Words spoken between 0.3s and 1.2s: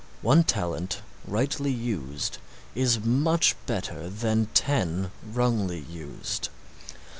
talent